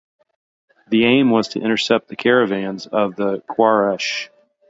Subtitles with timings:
[0.89, 4.29] The aim was to intercept the caravans of the Quraysh.